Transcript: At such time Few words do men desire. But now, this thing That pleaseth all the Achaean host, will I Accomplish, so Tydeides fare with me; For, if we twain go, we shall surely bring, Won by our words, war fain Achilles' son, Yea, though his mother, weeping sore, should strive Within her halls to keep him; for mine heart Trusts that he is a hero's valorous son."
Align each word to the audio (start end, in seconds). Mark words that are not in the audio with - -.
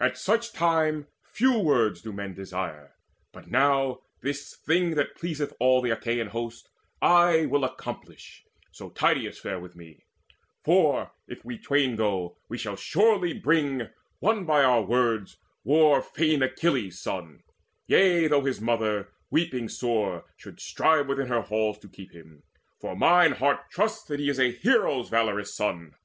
At 0.00 0.16
such 0.16 0.54
time 0.54 1.06
Few 1.22 1.58
words 1.58 2.00
do 2.00 2.14
men 2.14 2.32
desire. 2.32 2.94
But 3.30 3.48
now, 3.50 4.00
this 4.22 4.56
thing 4.56 4.94
That 4.94 5.14
pleaseth 5.14 5.52
all 5.60 5.82
the 5.82 5.90
Achaean 5.90 6.28
host, 6.28 6.70
will 7.02 7.06
I 7.06 7.46
Accomplish, 7.66 8.46
so 8.72 8.88
Tydeides 8.88 9.36
fare 9.38 9.60
with 9.60 9.76
me; 9.76 10.06
For, 10.64 11.12
if 11.28 11.44
we 11.44 11.58
twain 11.58 11.94
go, 11.94 12.38
we 12.48 12.56
shall 12.56 12.74
surely 12.76 13.34
bring, 13.34 13.90
Won 14.22 14.46
by 14.46 14.64
our 14.64 14.80
words, 14.80 15.36
war 15.62 16.00
fain 16.00 16.40
Achilles' 16.42 16.98
son, 17.02 17.42
Yea, 17.86 18.28
though 18.28 18.46
his 18.46 18.62
mother, 18.62 19.10
weeping 19.28 19.68
sore, 19.68 20.24
should 20.38 20.58
strive 20.58 21.06
Within 21.06 21.26
her 21.26 21.42
halls 21.42 21.76
to 21.80 21.88
keep 21.90 22.12
him; 22.14 22.44
for 22.80 22.96
mine 22.96 23.32
heart 23.32 23.68
Trusts 23.68 24.04
that 24.04 24.20
he 24.20 24.30
is 24.30 24.40
a 24.40 24.52
hero's 24.52 25.10
valorous 25.10 25.54
son." 25.54 25.96